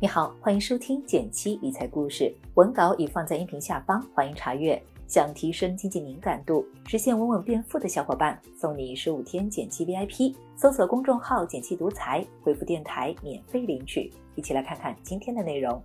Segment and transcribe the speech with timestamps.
[0.00, 4.80] 你好，欢迎收听减七理财故事，文稿已放在音频下方，欢迎查阅。
[5.08, 10.36] 想提升经济敏感度，实现稳稳变富的小伙伴，送你十五天减七 VIP。
[10.54, 14.12] 搜索公众号“减七独裁，回复“电台”免费领取。
[14.36, 15.82] 一起来看看今天的内容。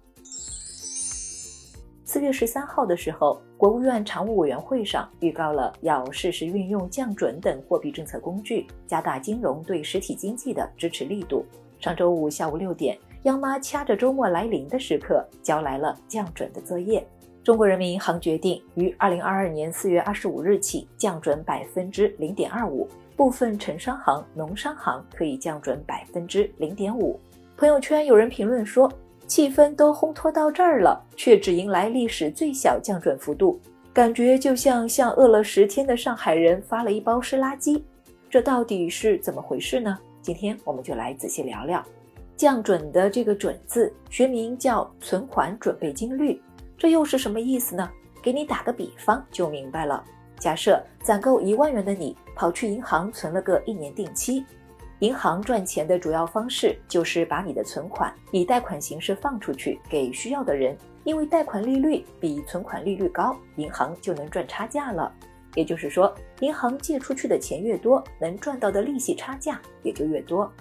[2.06, 11.44] 四月十三号的时候，国务院常务委员会上预告了要适时运用降准等货币政策工具，加大金融对实体经济的支持力度。
[11.80, 12.96] 上周五下午六点。
[13.24, 17.06] 央妈掐着周末来临的时刻，交来了降准的作业。
[17.42, 27.18] 中国人民银行决定于二零二二年四月二十五日起降准百分之零点二五，部分城商行、农商行可以降准百分之零点五。
[27.56, 28.92] 朋友圈有人评论说，
[29.26, 33.58] 气氛都烘托到这儿了，却只迎来历史最小降准幅度，
[33.94, 37.82] 感觉就像向饿了十天的上海人发了一包湿垃圾。
[38.30, 39.98] 这到底是怎么回事呢？
[40.22, 41.82] 今天我们就来仔细聊聊。
[42.36, 46.42] 降准的这个“准”字，学名叫存款准备金率，
[46.78, 47.90] 这又是什么意思呢？
[48.22, 50.04] 给你打个比方就明白了。
[50.40, 54.44] 假设攒够一万元的你，跑去银行存了个一年定期。
[55.00, 65.12] 银行赚钱的主要方式就是把你的存款以贷款形式放出去给需要的人，因为贷款利率比存款利率高，银行就能赚差价了。
[65.56, 70.52] 也就是说，银行借出去的钱越多，能赚到的利息差价也就越多。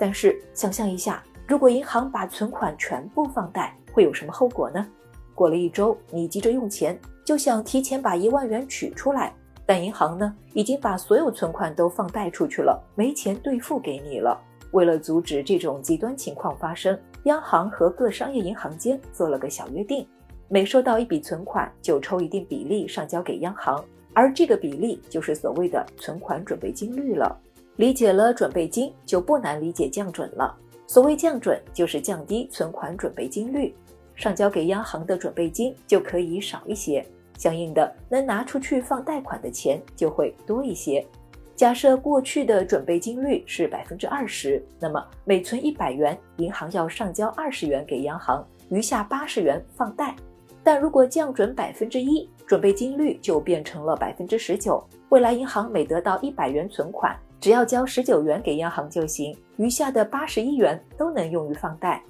[0.00, 4.86] 但是想象一下，如果银行把存款全部放贷，会有什么后果呢？
[5.34, 9.30] 过了一周，你急着用钱，就想提前把一万元取出来，
[9.66, 14.40] 但银行呢，已经把所有存款都放贷出去了，没钱兑付给你了。
[14.70, 20.06] 为了阻止这种极端情况发生，央行和各商业银行间做了个小约定：
[20.48, 23.84] 每收到一笔存款，就抽一定比例上交给央行，
[24.14, 27.38] 而这个比例就是所谓的存款准备金率了。
[27.76, 30.56] 理解了准备金，就不难理解降准了。
[30.86, 33.74] 所谓降准，就是降低存款准备金率，
[34.14, 37.06] 上交给央行的准备金就可以少一些，
[37.38, 41.06] 相应的能拿出去放贷款的钱就会多一些。
[41.54, 50.16] 假设过去的准备金率是百分之二十，那么每存一百元，银行要上交二十元给央行，余下八十元放贷。
[50.64, 57.16] 但如果降准百分之一，准备金率就变成了百分之十九，未来银行每得到一百元存款。
[57.40, 62.02] 只要交十九元给央行就行，余下的八十一元都能用于放贷。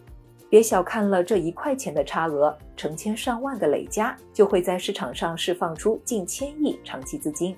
[0.49, 7.57] 别小看了这一块钱的差额，成千上万的累加，就会在市场上释放出近千亿长期资金。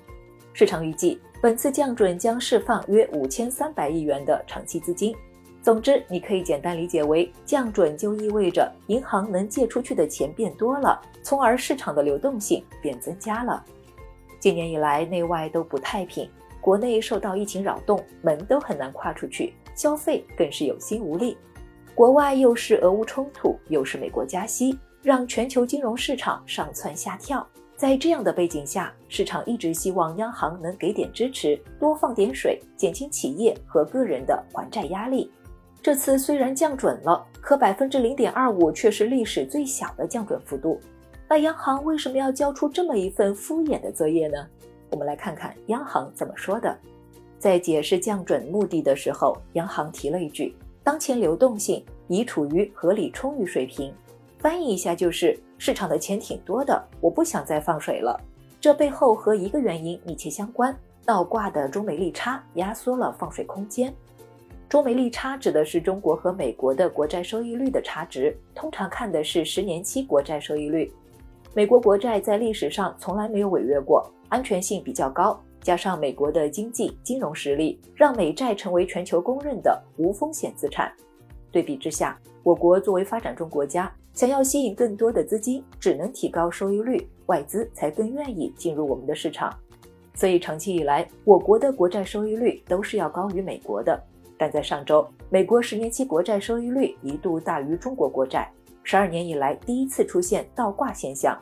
[0.53, 5.15] 市场预计，本次降准将释放约五千三百亿元的长期资金。
[5.63, 13.65] 总之，你可以简单理解为，降准就意味着银行能借出去的钱变多了，从而市场的流动性变增加了。
[14.39, 16.29] 今年以来，内外都不太平。
[16.63, 21.37] 国内受到疫情扰动，门都很难跨出去，消费更是有心无力。
[21.93, 27.45] 国外又是俄乌冲突，又是美国加息，让全球金融市场上蹿下跳。
[27.75, 35.29] 在这样的背景下，市场一直希望央行能给点支持，多放点水，减轻企业和个人的还债压力。
[35.81, 40.79] 这次虽然降准了，可百分之零点二五却是历史最小的降准幅度。
[41.27, 44.47] 那央行为什么要交出这么一份敷衍的作业呢？
[44.93, 46.77] 我们来看看央行怎么说的。
[47.39, 53.91] 在解释降准目的的时候，央行提了一句：“当前流动性已处于合理充裕水平。”
[54.37, 58.21] 翻译一下就是市场的钱挺多的，我不想再放水了。
[58.61, 63.91] 这背后和一个原因密切相关：倒挂的中美利差压缩了放水空间。
[64.69, 70.93] 中美利差指的是中国和美国的国债收益率的差值，通常看的是十年期国债收益率。
[71.55, 74.07] 美国国债在历史上从来没有违约过。
[74.33, 80.91] 安全性比较高，加上美国的经济金融实力，让美债成为全球公认的无风险资产。
[81.51, 89.55] 对比之下，我国作为发展中国家，想要吸引更多的资金，只能提高收益率，外资才更愿意进入我们的市场。
[90.15, 94.03] 所以长期以来，我国的国债收益率都是要高于美国的。
[94.35, 98.51] 但在上周，美国十年期国债收益率一度大于中国国债，
[98.81, 101.39] 十二年以来第一次出现倒挂现象。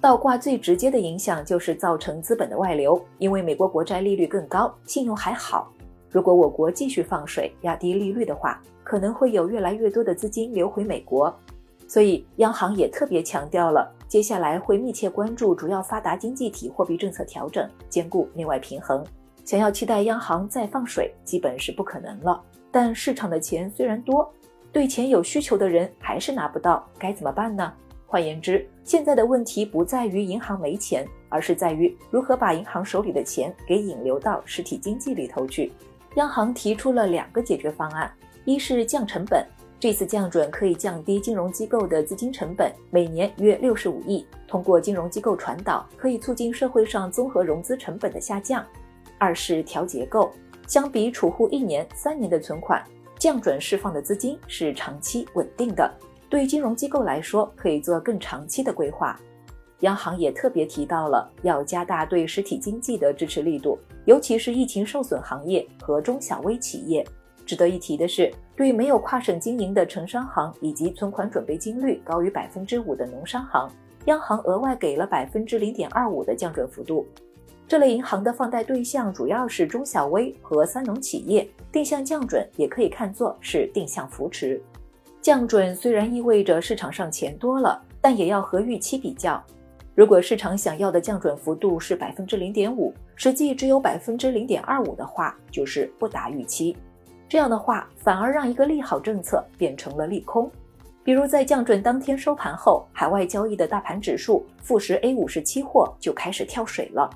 [0.00, 5.70] 倒挂最直接的影响就是造成资本的外流，因为美国国债利率更高，信用还好。
[6.08, 11.32] 如果我国继续放水压低利率的话，可能会有越来越多的资金流回美国。
[11.86, 19.04] 所以央行也特别强调了，接下来会密切关注主要发达经济体货币政策调整，兼顾内外平衡。
[19.44, 22.40] 想要期待央行再放水，基本是不可能了。
[22.70, 24.32] 但市场的钱虽然多，
[24.72, 27.70] 对钱有需求的人还是拿不到，该怎么办呢？
[28.10, 35.70] 换言之，现在的问题不在于银行没钱，而是在于如何把银行手里的钱给引流到实体经济里头去。
[36.16, 38.12] 央行提出了两个解决方案，
[38.44, 39.46] 一是降成本，
[39.78, 44.26] 这次降准可以降低金融机构的资金成本，每年约六十五亿。
[44.48, 48.66] 通过金融机构传导，可以促进社会上综合融资成本的下降。
[49.18, 50.32] 二是调结构，
[50.66, 52.84] 相比储户一年、三年的存款，
[53.20, 55.88] 降准释放的资金是长期稳定的，
[56.30, 59.20] 对金融机构来说可以做更长期的规划。
[59.80, 67.04] 央行也特别提到了要加大对实体经济的支持力度，尤其是疫情受损行业和中小微企业。
[67.44, 73.68] 值得一提的是，对没有跨省经营的城商行以及存款准备金率高于百分之五的农商行，
[74.04, 77.04] 央行额外给了百分之零点二五的降准幅度。
[77.66, 84.60] 这类银行的放贷对象主要是中小微和三农企业，定向降准也可以看作是定向扶持。
[85.22, 89.42] 降准虽然意味着市场上钱多了，但也要和预期比较。
[89.94, 96.74] 如果市场想要的降准幅度是百分之零点五，实际只有百分之零点二五的话，就是不达预期。
[97.28, 100.50] 这样的话，反而让一个利好政策变成了利空。
[101.04, 107.10] 比如在降准当天收盘后，海外交易的大盘指数富时 A 五十期货就开始跳水了。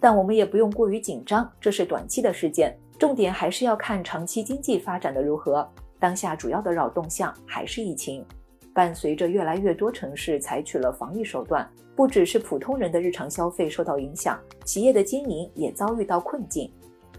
[0.00, 5.68] 但我们也不用过于紧张，这是短期的事件，重点还是要看长期经济发展的如何。
[6.04, 8.22] 当下主要的扰动项还是疫情，
[8.74, 11.66] 伴随着越来越多城市采取了防疫手段，
[11.96, 16.70] 不只是普通人的日常消费受到影响，企业的经营也遭遇到困境。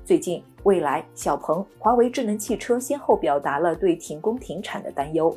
[0.05, 5.35] 最近，蔚来、小鹏、华为智能汽车先后表达了对停工停产的担忧。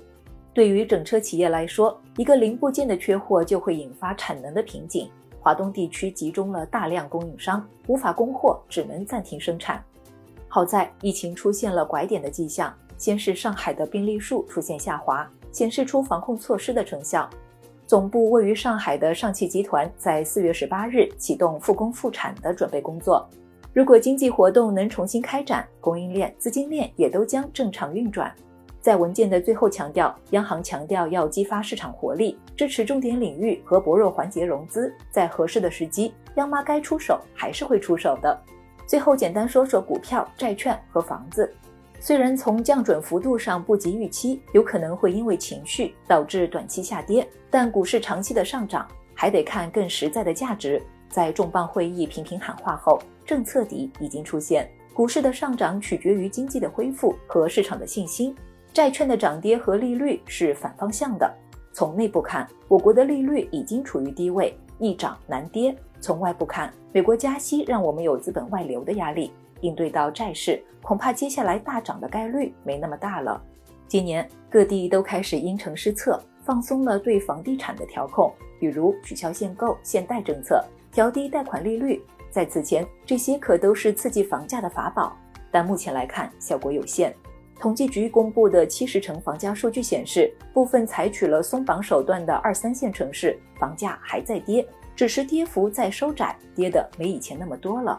[0.53, 5.11] 对于整车企业来说，一个零部件的缺货就会引发产能的瓶颈。
[5.41, 9.83] 华东地区集中了大量供应商，无法供货，只能暂停生产。
[10.49, 17.27] 好在疫情出现了拐点的迹象，先是上海的病例数出现下滑，显示出防控措施的成效。
[17.87, 23.27] 总部位于上海的上汽集团在四月十八日启动复工复产的准备工作。
[23.73, 28.31] 如果经济活动能重新开展，供应链、资金链也都将正常运转。
[28.81, 38.39] 在文件的最后强调，央行强调要激发市场活力，支持重点领域和薄弱环节融资，在合适的时机，央妈该出手还是会出手的。
[38.87, 41.53] 最后简单说说股票、债券和房子。
[42.01, 50.83] 虽然从降准幅度上不及预期，有可能会因为情绪导致短期下跌，但股市长期的上涨还得看更实在的价值。
[51.09, 52.99] 在重磅会议频频喊话后。
[53.27, 58.35] 政策底已经出现，股市的上涨取决于经济的恢复和市场的信心。
[58.73, 61.31] 债券的涨跌和利率是反方向的。
[61.71, 69.31] 从内部看，我国的利率已经处于低位，易涨难跌；从外部看，美国加息让我们有资本外流的压力。
[69.61, 73.43] 应对到债市，恐怕接下来大涨的概率没那么大了。
[73.87, 82.03] 今年各地都开始因城施策，放松了对房地产的调控，比如取消限购限贷政策，调低贷款利率。
[82.31, 85.17] 在此前，这些可都是刺激房价的法宝，
[85.51, 87.15] 但目前来看效果有限。
[87.59, 94.65] 统计局公布的七十城房价数据显示，部分采取了松绑手段的二三线城市房价还在跌，
[94.95, 97.97] 只是跌幅在收窄，跌的没以前那么多了。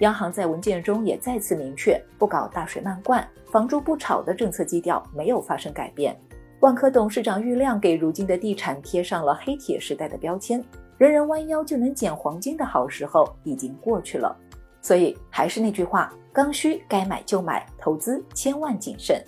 [0.00, 6.14] 央行在文件中也再次明确，不搞大水漫灌、房住不炒的政策基调没有发生改变。
[6.60, 10.62] 万科董事长郁亮给如今的地产贴上了“黑铁时代”的标签。
[10.98, 14.34] 人人弯腰就能捡黄金的好时候已经过去了，
[14.80, 19.22] 所以还是那句话，刚需该买就买，投资千万谨慎。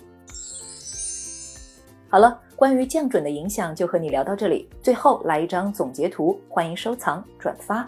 [2.08, 4.66] 好了，关于降准的影响就和你聊到这里。
[4.82, 7.86] 最后来一张总结图，欢迎收藏转发。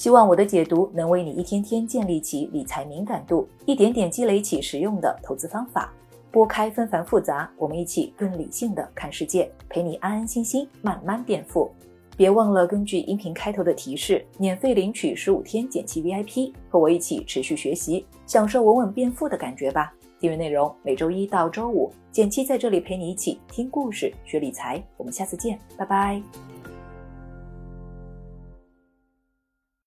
[0.00, 5.92] 希望我的解读能为你一天天建立起理财敏感度，一点点积累起实用的投资方法。
[6.30, 11.70] 拨开纷繁复杂，我们一起更理性的看世界，陪你安安心心慢慢变富。
[12.16, 19.92] 别忘了根据音频开头的提示，免费领取十五天减气 VIP，和我一起持续学习，享受稳稳变富的感觉吧。
[20.18, 24.82] 订阅内容每周一到周五，减气在这里陪你一起听故事、学理财。
[24.96, 26.49] 我们下次见，拜拜。